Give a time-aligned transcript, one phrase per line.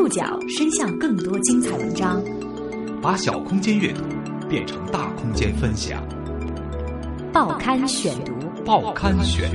[0.00, 2.24] 触角伸向更多精彩文章，
[3.02, 4.02] 把小空间阅读
[4.48, 6.02] 变成大空间分享。
[7.34, 8.32] 报刊选读，
[8.64, 9.50] 报刊选。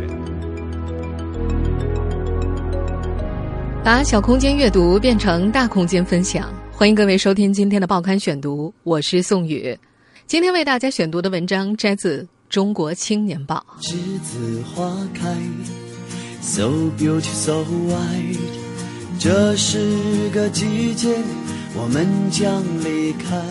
[3.84, 9.76] 把小空间阅读变成大空间分享，欢迎各位收听今天的报刊选读，我是宋宇。
[10.28, 12.22] 今天为大家选读的文章摘自
[12.52, 13.66] 《中国青年报》。
[13.84, 15.36] 栀子花开
[16.40, 18.65] ，so beautiful，so white。
[19.26, 21.18] 这是个季节，
[21.76, 23.44] 我们将离开。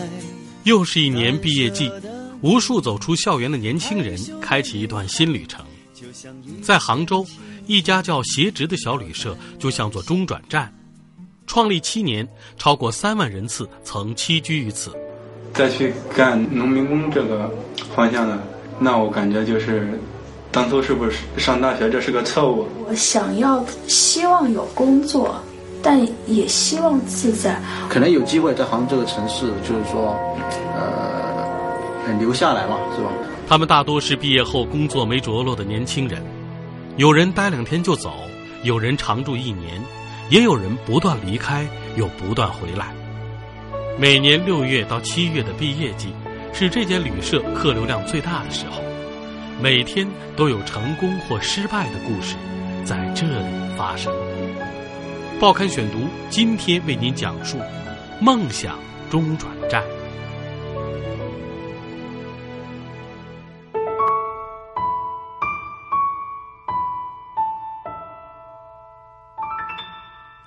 [0.63, 1.91] 又是一年毕业季，
[2.39, 5.65] 无数走出校园的年轻人开启一段新旅程。
[6.61, 7.25] 在杭州，
[7.67, 10.73] 一家叫协职的小旅社就像座中转站。
[11.45, 12.25] 创立七年，
[12.57, 14.93] 超过三万人次曾栖居于此。
[15.53, 17.53] 再去干农民工这个
[17.93, 18.41] 方向的，
[18.79, 19.99] 那我感觉就是，
[20.53, 22.65] 当初是不是上大学这是个错误？
[22.87, 25.35] 我想要希望有工作，
[25.85, 27.61] 但也希望自在。
[27.87, 30.17] 可能有机会在杭州这个城市，就是说，
[30.73, 33.11] 呃，留下来嘛，是吧？
[33.47, 36.23] 他们大多是毕业后工作没着落的年轻人，
[36.97, 38.11] 有人待两天就走，
[38.63, 39.79] 有人常住一年，
[40.31, 42.87] 也有人不断离开又不断回来。
[43.99, 46.11] 每年六月到七月的毕业季，
[46.51, 48.81] 是这间旅社客流量最大的时候，
[49.61, 52.35] 每天都有成功或失败的故事
[52.83, 54.11] 在这里发生。
[55.37, 57.57] 报刊选读今天为您讲述
[58.21, 59.83] 梦想中转站。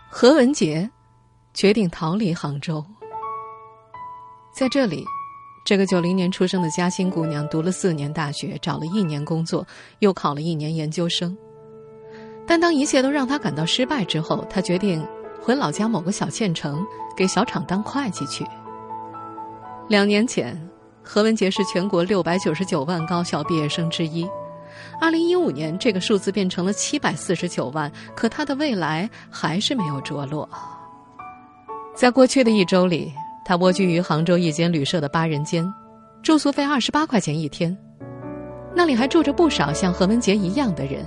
[0.08, 0.90] 何文杰
[1.52, 2.82] 决定逃离杭州，
[4.54, 5.04] 在这里，
[5.66, 9.66] 这个九零年出生的嘉兴姑娘读了四年大学，找了一年工作，
[9.98, 11.36] 又考了一年研究生。
[12.48, 15.06] 但当一切都让他感到失败之后，他决定
[15.38, 16.82] 回老家某个小县城
[17.14, 18.44] 给小厂当会计去。
[19.86, 20.58] 两年前，
[21.02, 24.26] 何文杰是全国六百九十九万高校毕业生之一。
[24.98, 30.48] 二零一五年，这个数字变成了七百四十九万，可他的未来还是没有着落。
[31.94, 33.12] 在过去的一周里，
[33.44, 35.70] 他蜗居于杭州一间旅社的八人间，
[36.22, 37.76] 住宿费二十八块钱一天。
[38.74, 41.04] 那里还住着不少像何文杰一样的人，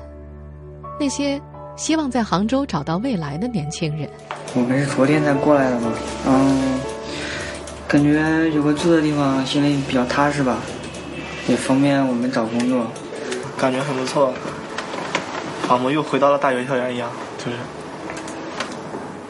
[1.01, 1.41] 那些
[1.75, 4.07] 希望在杭州找到未来的年轻人。
[4.53, 5.91] 我们是昨天才过来的嘛，
[6.28, 6.79] 嗯，
[7.88, 10.59] 感觉有个住的地方，心里比较踏实吧，
[11.47, 12.85] 也方便我们找工作。
[13.57, 14.31] 感觉很不错，
[15.69, 17.57] 我们又回到了大学校园一样，就是。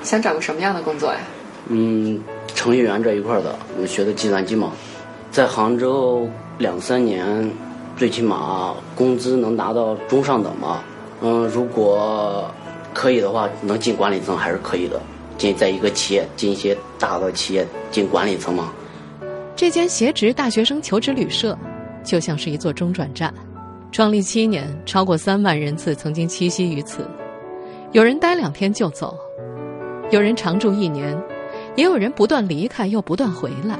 [0.03, 1.19] 想找个什么样的工作呀？
[1.67, 2.21] 嗯，
[2.53, 4.73] 程序员这一块的，我学的计算机嘛，
[5.31, 7.49] 在杭州两三年，
[7.95, 10.81] 最起码工资能达到中上等嘛。
[11.21, 12.49] 嗯，如果
[12.93, 14.99] 可以的话，能进管理层还是可以的。
[15.37, 18.71] 进在一个企业，进一些大的企业，进管理层嘛。
[19.55, 21.57] 这间协职大学生求职旅社，
[22.03, 23.33] 就像是一座中转站。
[23.91, 27.07] 创立七年，超过三万人次曾经栖息于此。
[27.91, 29.17] 有人待两天就走，
[30.11, 31.19] 有人常住一年，
[31.75, 33.79] 也有人不断离开又不断回来。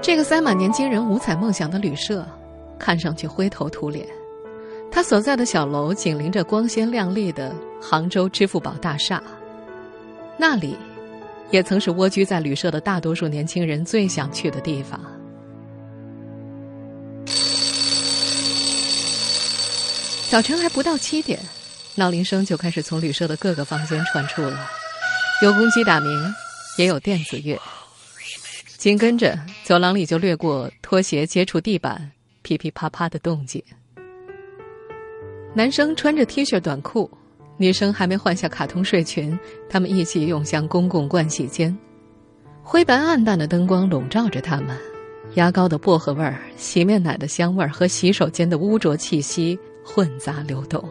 [0.00, 2.24] 这个塞满年轻人五彩梦想的旅社，
[2.78, 4.06] 看上去灰头土脸。
[4.96, 9.22] 他所在的小楼紧邻着光鲜亮丽的杭州支付宝大厦，
[10.38, 10.74] 那里，
[11.50, 14.98] 也曾是蜗居在旅社的大多数年轻人最想去的地方。
[20.30, 21.38] 早晨还不到七点，
[21.94, 24.66] 闹铃声就开始从旅社的各个房间传出了，
[25.42, 26.34] 有公鸡打鸣，
[26.78, 27.60] 也有电子乐。
[28.78, 33.62] 紧跟着，走廊里就掠过拖鞋接触地板噼噼啪啪的动静。
[35.56, 37.10] 男生穿着 T 恤短裤，
[37.56, 39.38] 女生还没换下卡通睡裙，
[39.70, 41.74] 他们一起涌向公共盥洗间。
[42.62, 44.76] 灰白暗淡的灯光笼罩着他们，
[45.32, 49.58] 牙膏的薄荷味儿、洗面奶的香味儿和洗手间的污浊气息。
[49.82, 50.84] 混杂流动。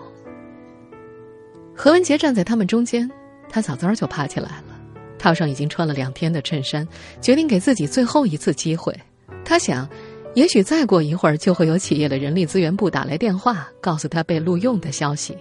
[1.76, 3.12] 何文杰站在他们中间，
[3.50, 4.80] 他早早就爬起来了，
[5.20, 6.88] 套上已经穿了两天的衬衫，
[7.20, 8.98] 决定给自己最后一次机会。
[9.44, 9.88] 他想，
[10.36, 15.36] 也许再过一会儿就会有企业的人力资源部打来电话，告诉他被录用的消息。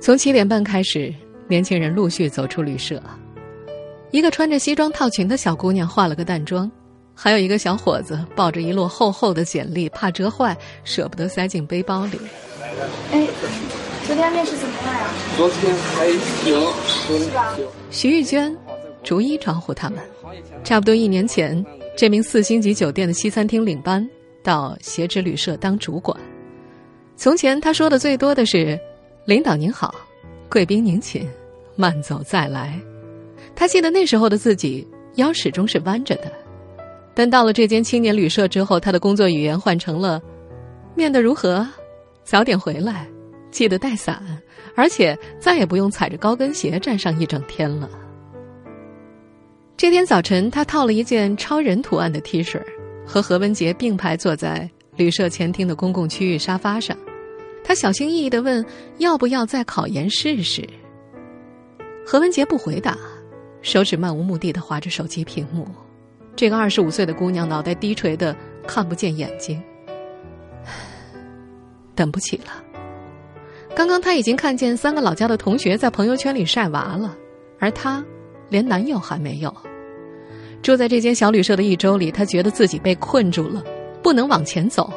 [0.00, 1.12] 从七点半开始，
[1.48, 3.02] 年轻人陆续走出旅社。
[4.12, 6.70] 一个穿着西装套裙的小姑娘化了个淡妆。
[7.16, 12.18] 还有一个小伙子抱着一摞厚厚的简历，怕折坏，舍不得塞进背包里。
[13.12, 13.26] 哎，
[14.04, 15.08] 昨天面试怎么样呀？
[15.36, 16.08] 昨天还
[16.42, 16.60] 行，
[17.18, 17.56] 是吧？
[17.90, 18.56] 徐玉娟
[19.04, 19.98] 逐一招呼他们。
[20.64, 21.64] 差不多一年前，
[21.96, 24.04] 这名四星级酒店的西餐厅领班
[24.42, 26.18] 到协职旅社当主管。
[27.16, 28.78] 从前他说的最多的是
[29.26, 29.94] ：“领导您好，
[30.50, 31.28] 贵宾您请，
[31.76, 32.80] 慢走再来。
[33.54, 36.32] 他记得那时候的自己腰始终是弯着的，
[37.14, 40.20] 但到了这间青年旅社之后，他的工作语言换成了
[40.96, 41.64] ：“面的如何？
[42.24, 43.06] 早点回来，
[43.52, 44.20] 记得带伞，
[44.74, 47.88] 而且再也不用踩着高跟鞋站上一整天了。”
[49.76, 52.62] 这天早晨，他套了一件超人图案的 T 恤，
[53.04, 56.96] 和何文杰并排坐在旅社前厅的公共区域沙发上。
[57.64, 58.64] 他小心翼翼的问
[58.98, 60.66] ：“要不要再考研试试？”
[62.06, 62.96] 何文杰不回答，
[63.62, 65.66] 手指漫无目的的划着手机屏幕。
[66.36, 68.34] 这个二十五岁的姑娘脑袋低垂的
[68.66, 69.60] 看不见眼睛，
[71.96, 72.62] 等不起了。
[73.74, 77.16] 刚刚他已经看见三个老家的同学在朋友圈里晒娃了，
[77.58, 78.02] 而他。
[78.48, 79.54] 连男友还没有，
[80.62, 83.62] 住在这间小旅社的一周里，他觉得自己被困住了，
[84.02, 84.92] 不能往前走，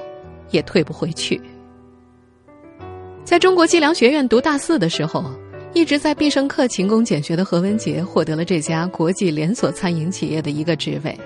[0.52, 1.42] 也退不回去。
[3.24, 5.24] 在中国计量学院读大四的时候，
[5.74, 11.18] 一直在必胜客勤工俭学的何文杰获得了这家国际连锁餐饮企业的一个职位。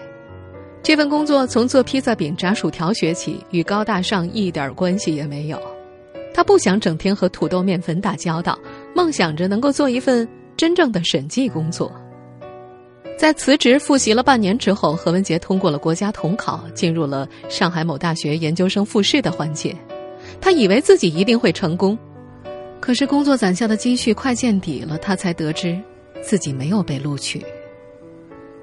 [0.81, 5.61] 这份工作从做披萨饼、炸薯条学起，与高大上一点关系也没有。
[6.33, 8.57] 他不想整天和土豆面粉打交道，
[8.95, 10.27] 梦想着能够做一份
[10.57, 11.91] 真正的审计工作。
[13.21, 19.75] 在辞职复习了半年之后，何文杰通过了国家统考，进入了上海某大学研究生复试的环节。
[20.41, 21.95] 他以为自己一定会成功，
[22.79, 25.79] 可是工作攒下的积蓄快见底了，他才得知
[26.23, 27.45] 自己没有被录取。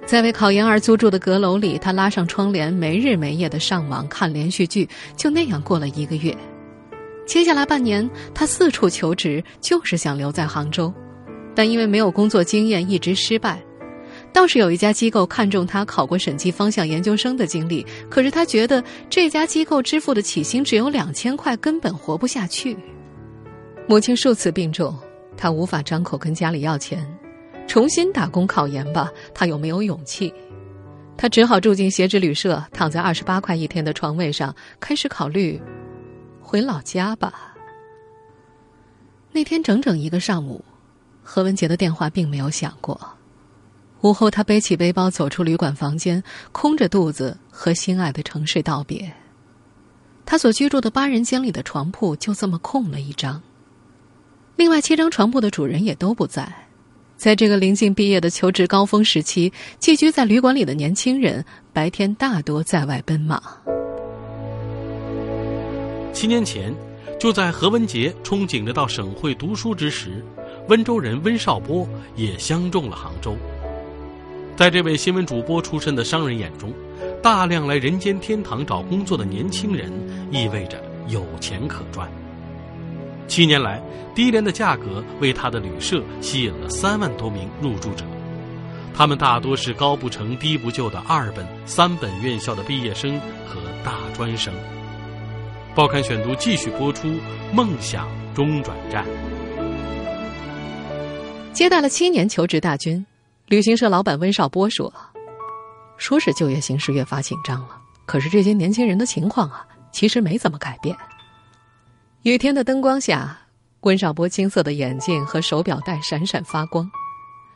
[0.05, 6.37] 在为考研而租住的阁楼里，他拉上窗帘，没日没夜的上网看连续剧，就那样过了一个月。
[7.25, 10.93] 接下来半年，他四处求职，就是想留在杭州，
[11.55, 13.63] 但因为没有工作经验，一直失败。
[14.39, 18.81] 倒是有一家机构看中他考过审计方向研究生的经历，可是他觉得
[19.11, 22.79] 这家机构支付的起薪只有两千块，根本活不下去。
[23.89, 24.97] 母亲数次病重，
[25.37, 27.05] 他无法张口跟家里要钱，
[27.67, 30.33] 重新打工考研吧，他又没有勇气。
[31.17, 35.61] 他只好住进协职旅社，躺在二十八块一天的床位上，开始考虑
[36.41, 37.57] 回老家吧。
[39.33, 40.65] 那天整整一个上午，
[41.25, 43.18] 何文杰的电话并没有响过。
[44.03, 46.23] 午后，他背起背包走出旅馆房间，
[46.53, 49.13] 空着肚子和心爱的城市道别。
[50.25, 53.43] 他所居住的八人间里的床铺就这么空了一张。
[54.57, 56.53] 另外七张床铺的主人也都不在。
[57.17, 63.43] 在这个临近毕业的求职高峰时期，寄居在旅馆里的年轻人白天大多在外奔忙。
[66.13, 66.73] 七年前，
[67.19, 70.25] 就在何文杰憧憬着到省会读书之时，
[70.69, 73.37] 温州人温少波也相中了杭州。
[74.59, 76.75] 在这位新闻主播出身的商人眼中，
[77.23, 79.89] 大量来人间天堂找工作的年轻人
[80.33, 82.11] 意味着有钱可赚。
[83.29, 83.81] 七年来，
[84.17, 88.05] 低廉的价格为他的旅社吸引了三万多名入住者，
[88.93, 93.17] 他们大多是高不成低不就的二本、三本院校的毕业生
[93.47, 94.53] 和大专生。
[95.73, 97.07] 报刊选读继续播出
[97.53, 99.07] 《梦想中转站》，
[101.53, 103.07] 接待了七年求职大军。
[103.49, 104.93] 旅行社老板温少波说
[105.97, 110.95] ：“说是就业形势越发紧张了，可是这些年轻人的情况啊，其实没怎么改变。”
[112.25, 113.39] 雨天的灯光下，
[113.81, 116.87] 温少波金色的眼镜和手表带闪闪发光。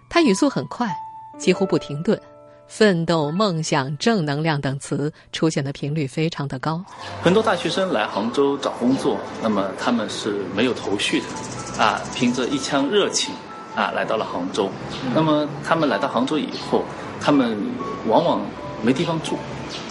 [0.09, 0.91] 他语速很快，
[1.39, 2.19] 几乎不停顿，
[2.67, 6.83] 奋斗、梦想、正能量等词出现的频率非常的高。
[7.23, 11.27] 很多大学生来杭州找工作，那么他们是没有头绪的，
[11.83, 13.35] 啊，凭着一腔热情。
[13.75, 14.69] 啊，来到了杭州，
[15.15, 16.85] 那么他们来到杭州以后，
[17.21, 17.57] 他们
[18.07, 18.41] 往往
[18.83, 19.37] 没地方住，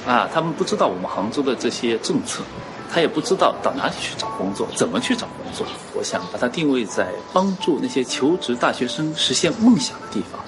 [0.06, 2.44] 啊，他们不知道我们杭州的这些政策，
[2.94, 5.66] 他也不知道到哪里去找工作，怎么去找工作。
[5.96, 10.40] 我想把它定位在帮助那些求职大学生实现梦想的地方，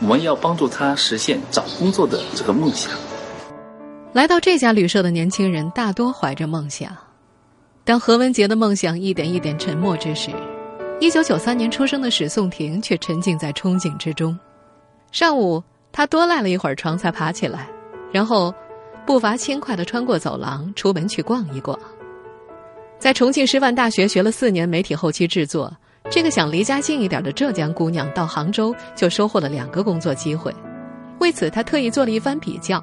[0.00, 2.92] 我们要帮助他实现找工作的这个梦想。
[4.12, 6.96] 来到这家旅社的年轻人大多怀着梦想，
[7.84, 10.30] 当何文杰的梦想一点一点沉没之时。
[11.00, 14.36] 一九九三年出生的史颂婷却沉浸在憧憬之中。
[15.12, 15.62] 上午，
[15.92, 17.68] 他多赖了一会儿床才爬起来，
[18.12, 18.52] 然后
[19.06, 21.78] 步伐轻快地穿过走廊，出门去逛一逛。
[22.98, 25.72] 在重庆师范大学学了四年媒体后期制作，
[26.10, 30.52] 这个想离家近一点的浙江姑娘到杭州就收获了两个工作机会。
[31.20, 32.82] 为此，她特意做了一番比较，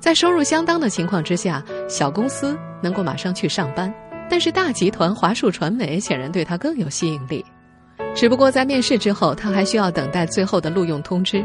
[0.00, 3.92] 在收入相当的情况之下，小公司能够马上去上班。
[4.28, 7.44] 但是大集团华数传媒显然对他更有吸引力，
[8.14, 11.44] 只不过在面试之后，他还需要等待最后的录用通知。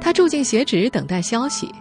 [0.00, 1.72] 他住进协职等待消息，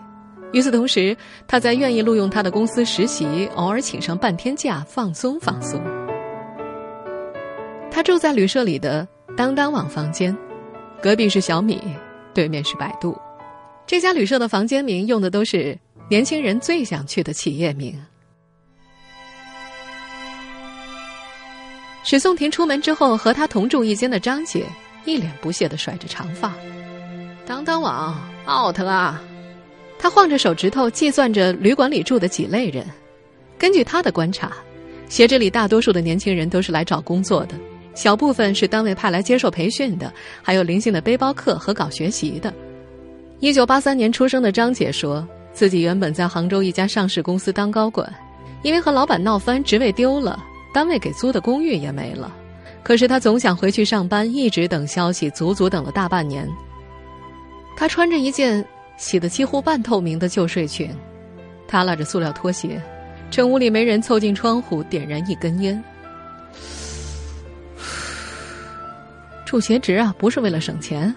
[0.54, 1.16] 与此同时，
[1.48, 5.82] 他在愿意录用他的公司实习，偶尔请上半天假放松放松。
[7.92, 10.36] 他住在旅社里的当当网房间，
[11.02, 11.82] 隔壁是小米，
[12.34, 13.18] 对面是百度。
[13.86, 15.78] 这家旅社的房间名用的都是
[16.10, 17.96] 年轻人最想去的企业名。
[22.08, 24.64] 史颂婷出门之后，和她同住一间的张姐
[25.06, 26.54] 一脸不屑的甩着长发
[27.48, 28.16] ：“当当网
[28.48, 29.20] out 啦！”
[29.98, 32.86] 她晃着手指头计算着旅馆里住的几类人。
[33.58, 34.52] 根据他的观察，
[35.10, 37.56] 协这里大多数的年轻人都是来找工作的，
[37.96, 42.54] 小部分是单位派来接受培训的，还有零星的背包客和搞学习的。
[43.40, 48.08] 一九八三年出生的张姐说自己原本在杭州一家上市公司当高管，
[48.62, 50.38] 因为和老板闹翻，职位丢了，
[50.76, 52.36] 单位给租的公寓也没了。
[52.84, 56.46] 可是他总想回去上班，一直等消息，足足等了大半年。
[57.78, 58.64] 他穿着一件
[58.98, 60.94] 洗得几乎半透明的旧睡裙，
[61.66, 62.82] 耷拉着塑料拖鞋。
[63.32, 65.82] 趁屋里没人，凑近窗户点燃一根烟。
[69.48, 71.16] 住协职啊，不是为了省钱，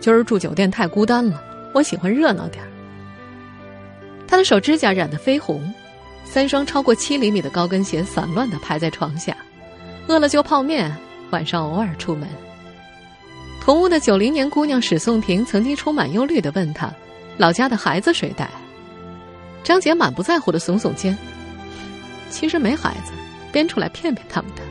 [0.00, 1.44] 就是住酒店太孤单了。
[1.74, 2.70] 我喜欢热闹点儿。
[4.26, 5.62] 他的手指甲染得绯红，
[6.34, 9.36] 三双超过七厘米的高跟鞋散乱的排在床下。
[10.08, 10.92] 饿了就泡面，
[11.30, 12.28] 晚上偶尔出门。
[13.60, 16.92] 同屋的九零年姑娘史颂婷曾经充满忧虑的问他
[17.38, 18.50] ：“老家的孩子谁带？”
[19.62, 21.16] 张姐满不在乎的耸耸肩。
[22.30, 23.12] 其实没孩子，
[23.52, 24.62] 编出来骗骗他们的。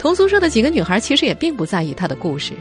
[0.00, 2.54] 同宿舍的几个女孩其实也并不在意他的故事，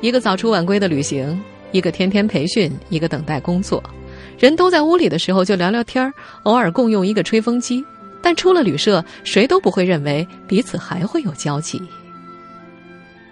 [0.00, 1.38] 一个早出晚归的旅行，
[1.72, 3.84] 一个天天培训，一个等待工作。
[4.38, 6.12] 人都在屋里的时候就聊聊天
[6.42, 7.84] 偶尔共用一个吹风机。
[8.20, 11.82] 但出了旅社，谁都不会认为彼此还会有交集。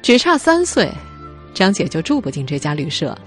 [0.02, 0.90] 只差三岁，
[1.54, 3.24] 张姐就住不进这家旅社了。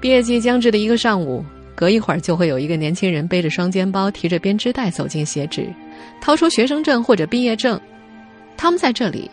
[0.00, 1.44] 毕业季将至的一个上午。
[1.74, 5.72] 隔一会儿就会有一个年轻人背着双肩包，提着编织袋走进写纸，
[6.20, 7.80] 掏出学生证或者毕业证。
[8.56, 9.30] 他们在这里，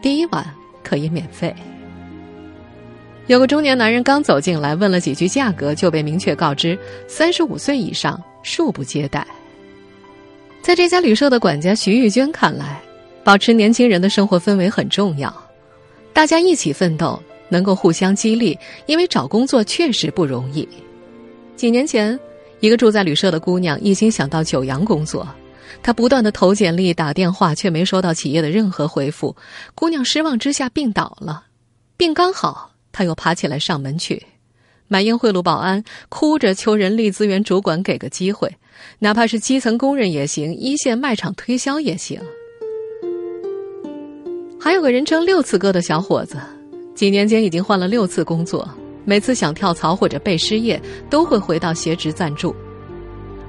[0.00, 0.46] 第一晚
[0.84, 1.52] 可以免费。
[3.26, 9.24] 有个中年男人刚走进来，问了几句价格，就被明确告知三十五岁以上恕不接待。
[10.62, 12.80] 在这家旅社的管家徐玉娟看来，
[13.22, 15.32] 保持年轻人的生活氛围很重要，
[16.12, 20.68] 大家一起奋斗，能够互相激励，因为找工作确实不容易。
[21.54, 22.18] 几年前，
[22.58, 25.26] 一个住在旅社的姑娘一心想到九阳工作，
[25.82, 29.36] 她不断的投简历、打电话，却没收到企业的任何回复。
[29.74, 31.44] 姑娘失望之下病倒了，
[31.96, 34.22] 病刚好，他又爬起来上门去，
[34.88, 38.52] 买烟贿赂保安，哭着求人力资源主管给个机会，
[38.98, 42.20] 哪怕是基层工人也行，一线卖场推销也行。
[44.58, 46.36] 还有个人称“六次哥”的小伙子，
[46.94, 48.68] 几年间已经换了六次工作。
[49.06, 52.54] 每次想跳槽或者被失业，都会回到协职暂住。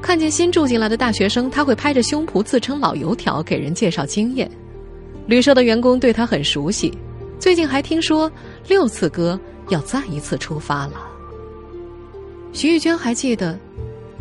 [0.01, 4.49] 看见新住进来的大学生，他会拍着胸脯自称老油条，给人介绍经验。
[5.27, 6.91] 旅社的员工对他很熟悉。
[7.37, 8.31] 最近还听说
[8.67, 9.39] 六次哥
[9.69, 10.93] 要再一次出发了。
[12.53, 13.57] 徐玉娟还记得，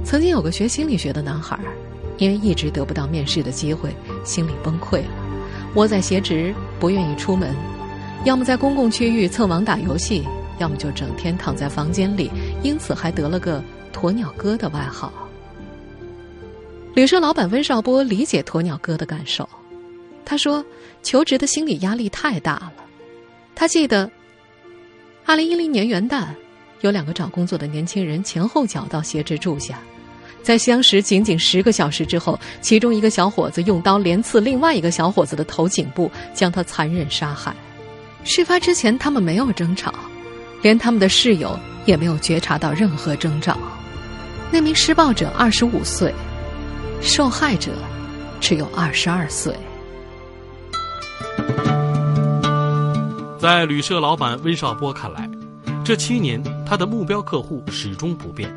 [0.05, 1.59] 曾经有个学心理学的男孩，
[2.19, 3.95] 因为一直得不到面试的机会，
[4.25, 5.11] 心里崩溃了，
[5.75, 7.55] 窝在鞋职不愿意出门，
[8.25, 10.25] 要么在公共区域蹭网打游戏。
[10.59, 12.31] 要么就整天躺在房间里，
[12.63, 15.11] 因此还得了个“鸵鸟哥”的外号。
[16.93, 19.49] 旅社老板温少波理解鸵鸟哥的感受，
[20.23, 20.63] 他说
[21.03, 22.75] ：“求职的心理压力太大了。”
[23.57, 24.11] 他记得，
[25.27, 26.27] 二零一零年元旦，
[26.81, 29.79] 有两个找工作的年轻人前后脚到协职住下，
[30.43, 37.55] 在相识仅仅十个小时之后，其中一个小伙子用刀连刺另外一个小伙子的头颈部，将他残忍杀害。
[38.25, 39.95] 事发之前，他们没有争吵。
[40.63, 43.57] 连他们的室友也没有觉察到任何征兆。
[44.51, 46.13] 那名施暴者二十五岁，
[47.01, 47.73] 受害者
[48.43, 49.55] 只有二十二岁。
[53.41, 55.27] 在旅社老板温少波看来，
[55.83, 58.55] 这七年他的目标客户始终不变，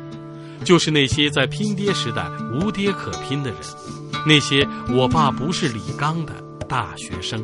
[0.62, 3.60] 就是那些在拼爹时代无爹可拼的人，
[4.26, 6.34] 那些我爸不是李刚的
[6.68, 7.42] 大学生。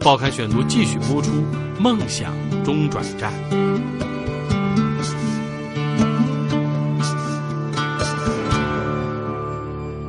[0.00, 1.30] 报刊选读继续播出，
[1.78, 2.32] 《梦想
[2.64, 3.30] 中转站》。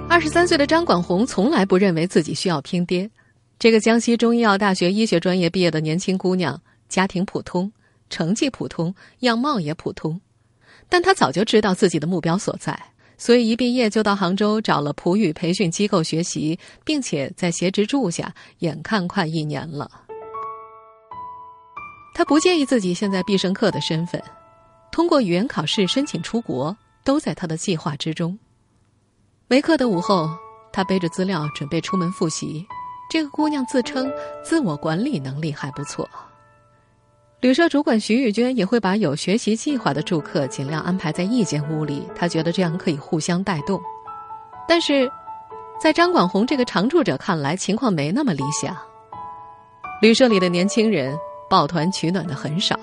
[0.08, 3.10] 二十三岁的张广红从来不认为自己需要拼爹。
[3.58, 7.72] 这个江西中医药大学医学专业毕业的年轻姑娘，家庭普通，
[8.10, 10.20] 成绩普通，样貌也普通，
[10.90, 12.78] 但她早就知道自己的目标所在。
[13.18, 19.90] 所以一毕业就到杭州找了普语培训机构学习，并且在协职住下，眼看快一年了。
[22.14, 24.22] 他不介意自己现在必胜客的身份，
[24.92, 28.38] 通过语言考试申请出国都在他的计划之中。
[29.48, 30.30] 没课的午后，
[30.74, 32.68] 他背着资料准备出门复习。
[33.16, 34.12] 这个姑娘自称
[34.44, 36.06] 自我管理能力还不错。
[37.40, 43.82] 旅社主管徐玉娟也会把有学习计划的住客尽量安排在一间屋里，她觉得这样可以互相带动。
[44.68, 45.10] 但是，
[45.80, 48.76] 在张广红这个常住者看来，情况没那么理想。
[50.02, 51.18] 旅社里的年轻人
[51.50, 52.78] 抱团取暖的很少，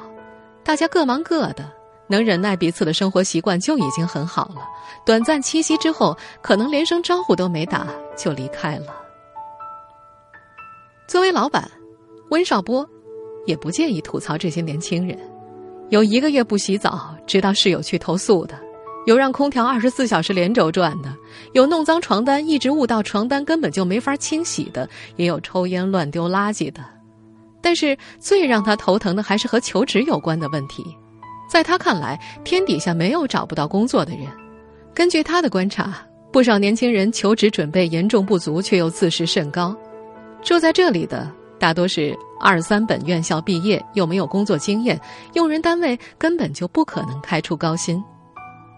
[0.64, 1.70] 大家各忙各的，
[2.06, 4.66] 能忍耐彼此的生活习惯就已经很好了。
[5.04, 7.86] 短暂栖息之后，可能连声招呼都没打
[8.16, 9.01] 就离开了。
[11.08, 11.70] 作为老板，
[12.30, 12.88] 温少波。
[13.44, 15.18] 也不介意吐槽这些年轻人，
[15.90, 18.54] 有一个月不洗澡，直到室友去投诉的；
[19.04, 21.08] 有让空调二十四小时连轴转的；
[21.52, 26.80] 有弄脏床单一直捂到床单根本就没法清洗的；也有抽烟乱丢垃圾的。
[27.60, 30.84] 但是最让他头疼的还是和求职有关的问题。
[31.50, 34.28] 在他看来，天底下没有找不到工作的人。
[34.94, 36.00] 根据他的观察，
[36.32, 39.76] 不少年轻人求职准备严重不足，却又自视甚高。
[40.42, 41.30] 住在这里的。
[41.58, 45.00] 大多是二三本院校毕业，又没有工作经验，
[45.34, 48.02] 用人单位根本就不可能开出高薪。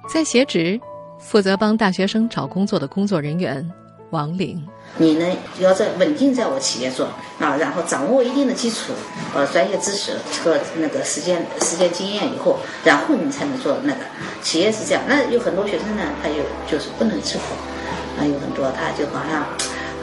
[0.06, 0.78] 在协职，
[1.18, 3.66] 负责帮大学生找工作的工作人员
[4.11, 4.62] 王玲，
[4.99, 5.26] 你呢
[5.61, 7.06] 要在稳定在我企业做
[7.40, 8.92] 啊，然后掌握一定的基础
[9.35, 14.00] 呃专业知识和那个实践实践经验以后，然后你才能做那个
[14.42, 15.02] 企业是这样。
[15.09, 17.44] 那有很多学生呢，他有就是不能吃苦
[18.18, 19.40] 啊，有很多他就好像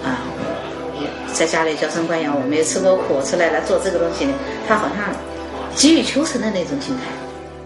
[0.04, 0.18] 啊。
[1.34, 4.28] 在家里娇生惯养，我没吃过苦，出来来做这个东西，
[4.68, 5.14] 他好像
[5.76, 7.04] 急于求成的那种心态。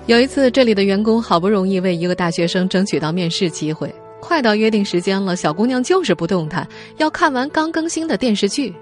[0.06, 6.68] 有一次，这里的员工好不容易为一个大学生争取到面试机会，快到约定时间了，小姑娘就是不动弹，
[6.98, 8.74] 要看完刚更新的电视剧。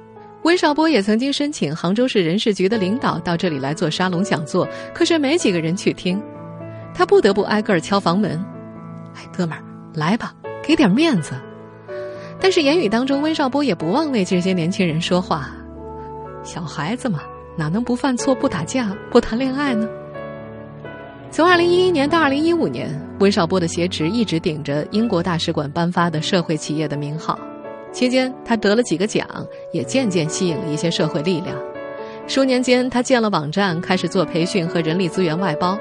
[0.43, 6.21] 温少波也曾经申请杭州市人事局的领导到这里来做沙龙讲座，可是没几个人去听，
[6.93, 8.31] 他不得不挨个敲房门。
[9.15, 9.63] 哎，哥们儿，
[9.95, 11.31] 来吧，给点面子。
[12.43, 15.49] 但是言语当中，温少波也不忘为这些年轻人说话。
[16.43, 17.21] 小孩子嘛，
[17.57, 19.87] 哪能不犯错、不打架、不谈恋爱呢？
[21.31, 22.89] 从二零一一年到二零一五年，
[23.21, 27.39] 温少波的鞋职一直顶着英国大使馆颁发的社会企业的名号。
[27.93, 29.25] 期间，他得了几个奖，
[29.71, 31.57] 也渐渐吸引了一些社会力量。
[32.27, 35.79] 数年间，他建了网站，开始做培训和人力资源外包，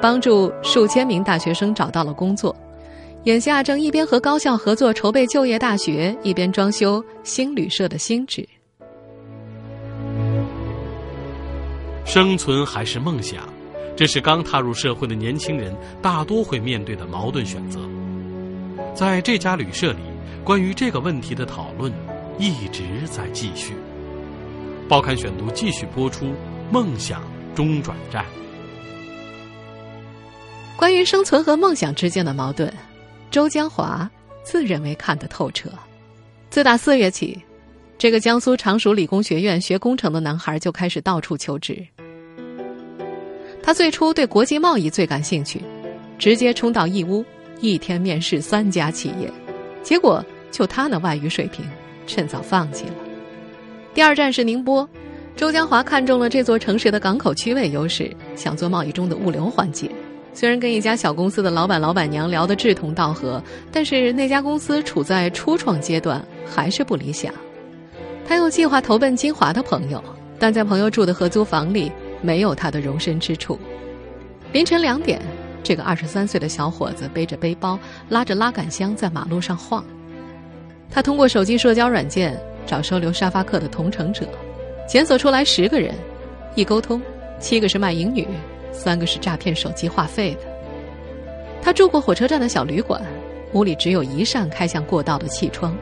[0.00, 2.52] 帮助数千名大学生找到了工作。
[3.24, 8.46] 眼下正一边和高校合作筹备就业大学，一边装修新旅社的新址。
[12.04, 13.48] 生存还是梦想，
[13.96, 17.78] 这是刚踏入社会的年轻人大多会面对的矛盾选择。
[18.92, 20.00] 在这家旅社里，
[20.42, 21.92] 关于这个问题的讨论
[22.40, 23.74] 一直在继续。
[24.88, 26.34] 报刊选读继续播出：
[26.72, 27.22] 梦想
[27.54, 28.24] 中转站。
[30.76, 32.70] 关于生存和梦想之间的矛盾。
[33.32, 34.08] 周江华
[34.44, 35.70] 自认为看得透彻。
[36.50, 37.40] 自打四月起，
[37.96, 41.82] 这个江苏常熟理工学院学工程的男孩就开始到处求职。
[43.62, 45.62] 他最初对国际贸易最感兴趣，
[46.18, 47.24] 直接冲到义乌，
[47.62, 49.32] 一天面试三家企业，
[49.82, 51.64] 结果就他那外语水平，
[52.06, 52.94] 趁早放弃了。
[53.94, 54.86] 第二站是宁波，
[55.36, 59.90] 周江华看中了这座城市的港口区位优势，想做贸易中的物流环节。
[60.34, 67.32] 虽然跟一家小公司的老板、老板娘聊得志同道合，但是那家公司处在初创阶段，还是不理想。
[68.26, 70.02] 他又计划投奔金华的朋友，
[70.38, 71.92] 但在朋友住的合租房里，
[72.22, 73.58] 没有他的容身之处。
[74.52, 75.20] 凌晨两点，
[75.62, 79.84] 这个二十三岁的小伙子背着背包，拉着拉杆箱在马路上晃。
[80.90, 84.26] 他通过手机社交软件找收留沙发客的同城者，
[84.88, 85.94] 检索出来十个人，
[86.54, 87.00] 一沟通，
[87.38, 88.26] 七个是卖淫女。
[88.72, 90.40] 三个是诈骗手机话费的。
[91.62, 93.00] 他住过火车站的小旅馆，
[93.52, 95.76] 屋里只有一扇开向过道的气窗。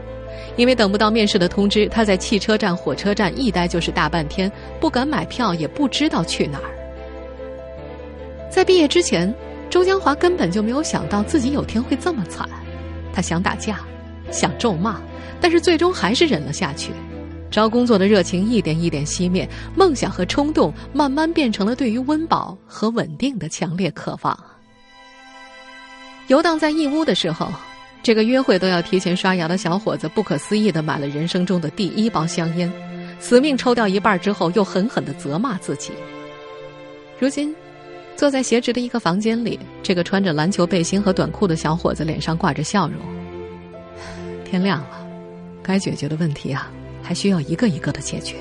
[0.57, 4.51] 因为等不到面试的通知，他在汽车站、火车站一待就是大半天，
[4.81, 6.65] 不敢买票，也不知道去哪儿。
[8.51, 9.33] 在毕业之前，
[9.71, 12.49] 周江华根本就没有想到自己有天会这么惨。
[13.13, 13.81] 他想打架，
[14.31, 15.01] 想咒骂，
[15.41, 16.91] 但是最终还是忍了下去。
[17.51, 24.39] 招工作的热情一点一点熄灭，梦想和冲动慢慢变成了对于温饱和稳定的强烈渴望。
[26.29, 27.53] 游荡在义乌的时候，
[28.03, 32.73] 这个约会都要提前刷牙的小伙子，不可思议的买了人生中的第一包香烟，
[33.19, 35.93] 死命抽掉一半之后，又狠狠的责骂自己。
[37.19, 37.53] 如今，
[38.17, 42.99] 坐在斜直的一个房间里，这个穿着篮球背心和短裤的小伙子脸上挂着笑容。
[44.45, 45.07] 天亮了，
[45.63, 46.71] 该解决的问题啊！
[47.11, 48.37] 还需要一个一个的解决。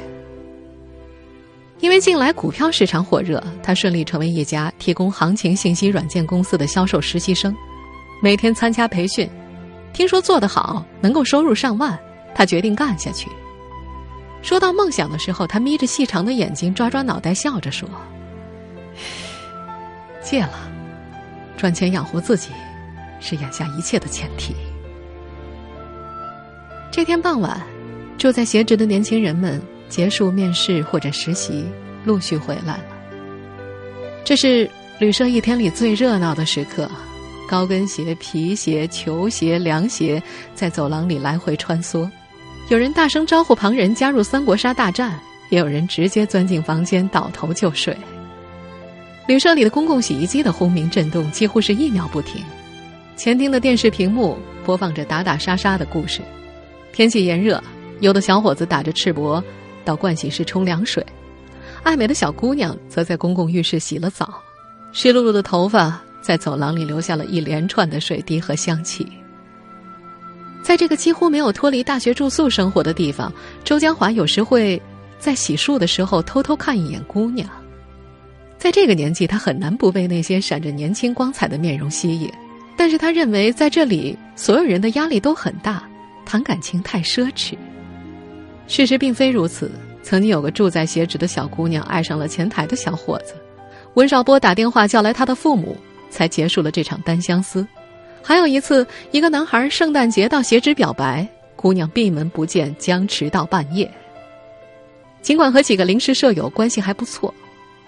[1.79, 7.51] 因为近来股票市场火热，他顺利成为一家提供行情信息软件公司的销售实习生，
[8.21, 9.27] 每天参加培训。
[9.91, 11.97] 听说做得好，能够收入上万，
[12.36, 13.27] 他决定干下去。
[14.43, 17.89] 说到梦想的时候，他眯着细长的眼睛，抓抓脑袋，笑着说
[20.21, 20.69] ：“戒了，
[21.58, 22.51] 赚钱养活自己
[23.19, 24.53] 是眼下一切的前提。
[26.91, 27.60] 这天傍晚，
[28.19, 31.65] 住在协职的年轻人们结束面试或者实习，
[32.03, 32.84] 陆续回来了。
[34.25, 36.91] 这是旅社一天里最热闹的时刻，
[37.47, 40.21] 高跟鞋、皮鞋、球鞋、凉鞋
[40.53, 42.08] 在走廊里来回穿梭，
[42.67, 45.17] 有人大声招呼旁人加入三国杀大战，
[45.49, 47.95] 也有人直接钻进房间倒头就睡。
[49.27, 52.43] 旅社里的公共洗衣机的轰鸣震动几乎是一秒不停，
[53.15, 56.19] 前厅的电视屏幕播放着打打杀杀的故事。
[56.91, 57.63] 天气炎热，
[57.99, 59.43] 有的小伙子打着赤膊
[59.83, 61.05] 到盥洗室冲凉水，
[61.83, 64.41] 爱美的小姑娘则在公共浴室洗了澡，
[64.91, 69.07] 湿漉漉的头发在走廊里留下了一连串的水滴和香气。
[70.62, 73.31] 在这个几乎没有脱离大学住宿生活的地方，
[73.63, 74.79] 周江华有时会
[75.17, 77.49] 在洗漱的时候偷偷看一眼姑娘。
[78.57, 82.29] 在这个年纪，他很难不被那些闪着年轻光彩的面容吸引，
[82.77, 85.81] 但是他认为在这里所有人的压力都很大，
[86.25, 87.57] 谈感情太奢侈。
[88.69, 89.69] 事实并非如此，
[90.03, 93.34] 曾经有个住在协职的小姑娘爱上了前台的小伙子，
[93.95, 95.75] 温少波打电话叫来他的父母，
[96.12, 97.67] 才结束了这场单相思。
[98.21, 103.89] 还有一次，一个男孩圣诞节到协职表白，姑娘闭门不见，僵持到半夜。
[105.23, 107.34] 尽管和几个临时舍友关系还不错。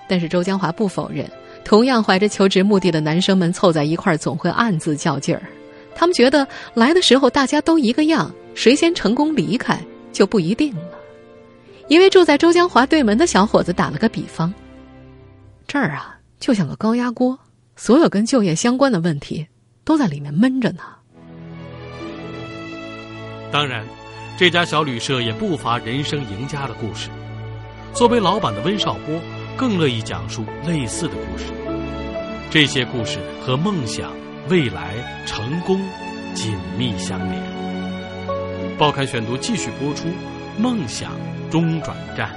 [0.10, 1.30] 但是周江华不否认，
[1.64, 5.44] 同样怀着求职目的的男生们凑在一块儿总会暗自较劲儿。
[5.94, 9.80] 他们觉得来的时候大家都一个样，谁先成功离开
[10.12, 10.98] 就不一定了。
[11.88, 14.54] 一位住在周江华对门的小伙子打了个比方
[15.68, 17.38] ：“这儿啊，就像个高压锅，
[17.76, 19.48] 所有跟就业相关的问题
[19.84, 20.84] 都在里面闷着呢。”
[23.52, 23.86] 当然，
[24.38, 27.10] 这家小旅社也不乏人生赢家的故事。
[27.94, 29.20] 作为老板的温少波。
[29.58, 31.46] 更乐意讲述类似的故事，
[32.50, 34.12] 这些故事和梦想、
[34.50, 35.80] 未来、成功
[36.34, 37.61] 紧密相连。
[38.82, 40.08] 报刊选读继续播出
[40.58, 41.12] 《梦想
[41.52, 42.28] 中转站》。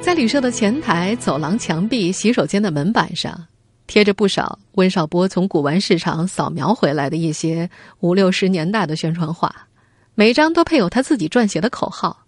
[0.00, 3.48] 在旅社的前台、走廊墙壁、洗手间的门板上，
[3.86, 7.68] 贴着不少温少波从古玩市场扫描回来的一些
[8.00, 9.54] 五六十年代的宣传画，
[10.14, 12.24] 每张都配有他自己撰写的口号。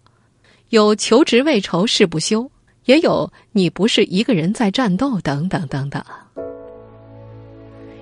[0.68, 2.50] 有求职未愁誓不休，
[2.84, 6.04] 也有你不是一个人在战斗，等等等等。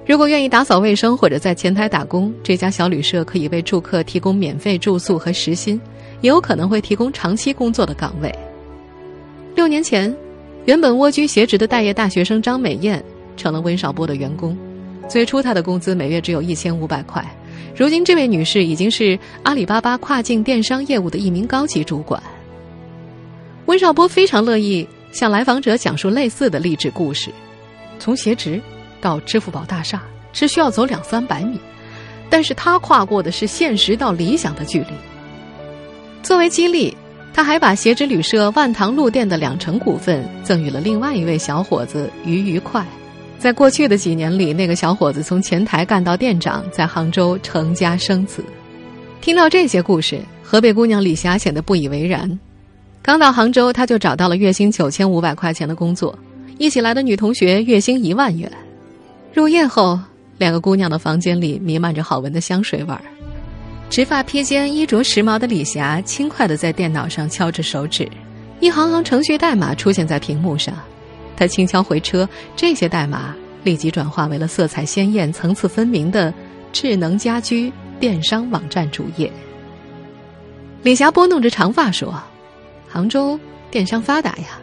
[0.07, 5.81] 如果愿意打扫卫生或者在前台打工，这家小旅社可以为住客提供免费住宿和时薪，
[6.21, 8.33] 也有可能会提供长期工作的岗位。
[9.57, 10.15] 六年前，
[10.65, 13.05] 原本蜗居协职的待业大学生张美艳
[13.37, 14.57] 成了温少波的员工。
[15.09, 17.25] 最初，她的工资每月只有一千五百块，
[17.75, 22.23] 如今这位女士已经是阿里巴巴跨境电商业务的一名高级主管。
[23.67, 27.31] 温少波非常乐意向来访者讲述类似的励志故事，
[27.99, 28.61] 从协职
[29.01, 31.59] 到支付宝大厦只需要走两三百米，
[32.29, 34.89] 但是他跨过的是现实到理想的距离。
[36.23, 36.97] 作为激励，
[37.33, 42.85] 他还把协职旅社万塘路店的两成股份赠予了另外一位小伙子于愉快。
[43.39, 48.43] 在过去的几年里，那个小伙子从前台干到店长，在杭州成家生子。
[49.21, 52.39] 听到这些故事，河北姑娘李霞显得不以为然。
[53.03, 56.19] 刚到杭州，他就找到了月薪九千五百块钱的工作，
[56.59, 58.51] 一起来的女同学月薪一万元。
[59.37, 60.01] 入夜后，
[60.39, 63.03] 两个姑娘的房间里弥漫着好闻的香水味儿。
[63.91, 68.09] 直发披肩、衣着时髦的李霞轻快地在电脑上敲着手指，
[68.61, 70.75] 一行行程序代码出现在屏幕上。
[71.37, 76.33] 她轻敲回车，这些代码立即转化为了色彩鲜艳、层次分明的
[76.73, 77.71] 智能家居
[78.01, 79.31] 电商网站主页。
[80.83, 82.19] 李霞拨弄着长发说。
[82.89, 83.39] 杭州
[83.71, 84.59] 电商发达呀！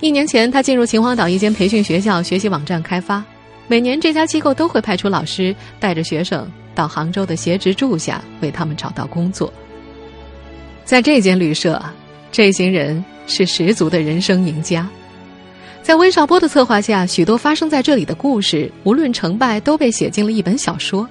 [0.00, 3.22] 一年前，她进入秦皇岛一间培训学校学习网站开发。
[3.66, 9.52] 每年，这家机构都会派出老师带着学生到杭州的协职住下，为他们找到工作。
[10.84, 11.82] 在这间旅社，
[12.30, 14.88] 这行人是十足的人生赢家。
[15.82, 21.08] 在温少波的策划下，许多发生在这里的故事，无论成败，都被写进了一本小说。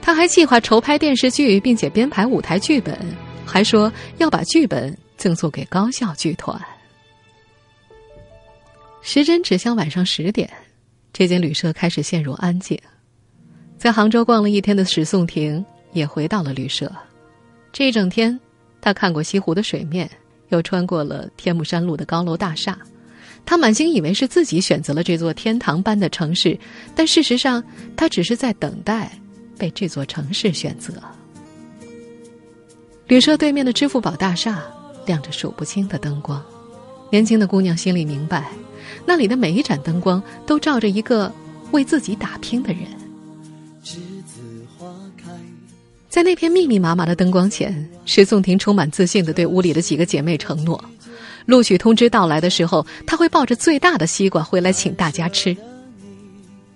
[0.00, 2.98] 他还计划筹拍电视剧，并且编排舞台剧本，
[3.46, 4.96] 还说要把剧本。
[5.16, 6.60] 赠送给高校剧团。
[9.00, 10.50] 时针指向晚上十点，
[11.14, 12.78] 这间旅社开始陷入安静。
[13.78, 16.90] 在杭州逛了一天的史颂婷也回到了旅社。
[17.72, 18.38] 这一整天，
[18.80, 20.10] 他看过西湖的水面，
[20.48, 22.76] 又穿过了天目山路的高楼大厦。
[23.46, 26.58] 他满心以为是自己选择了这座天堂般的城市，
[26.94, 27.62] 但事实上，
[27.96, 29.10] 他只是在等待
[29.56, 30.94] 被这座城市选择。
[33.06, 34.62] 旅社对面的支付宝大厦。
[35.06, 36.42] 亮着数不清的灯光，
[37.14, 38.50] 年轻的姑娘心里明白，
[39.06, 41.32] 那里的每一盏灯光都照着一个
[41.70, 42.82] 为自己打拼的人。
[46.08, 50.84] 在那片密密麻麻的灯光前，石颂婷充满自信的对屋里的几个姐妹承诺：
[51.46, 55.56] 录取通知到来的时候，她会抱着最大的西瓜回来请大家吃。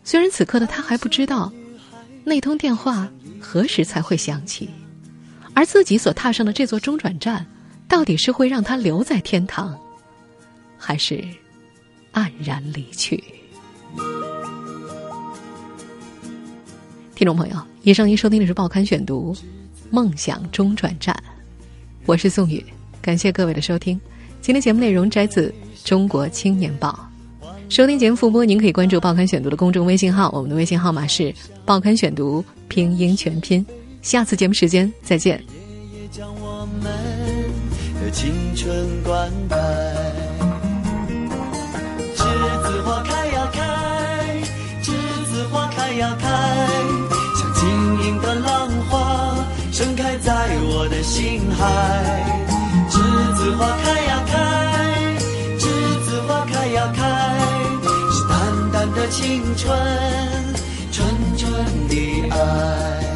[0.05, 1.51] 虽然此刻的她还不知道，
[2.23, 3.09] 那通电话
[3.41, 4.71] 何时才会响起，
[5.53, 7.45] 而自己所踏上的这座中转站，
[7.89, 9.77] 到底是会让她留在天堂，
[10.79, 11.23] 还是
[12.13, 13.23] 黯然离去？
[17.15, 19.35] 听众朋友，以上您收听的是《报刊选读》，
[19.91, 21.13] 《梦想中转站》，
[22.07, 22.65] 我是宋宇，
[23.03, 24.01] 感谢各位的收听。
[24.41, 25.49] 今天节目内容摘自
[25.85, 26.97] 《中国青年报》，
[27.69, 31.25] 收听节目复播，您可以关注《报刊选读》的公众微信号，我们的微信号码是
[31.65, 33.67] 《报刊选读》拼音全拼。
[34.01, 35.43] 下次节目时间再见。
[45.99, 46.29] 呀开，
[47.37, 47.69] 像晶
[48.07, 49.35] 莹的浪花
[49.73, 51.65] 盛开在我的心海，
[52.89, 53.01] 栀
[53.35, 54.39] 子花开呀开，
[55.59, 55.67] 栀
[56.05, 57.03] 子花开呀开，
[58.13, 59.77] 是淡淡的青春，
[60.93, 61.05] 纯
[61.37, 63.08] 纯的爱。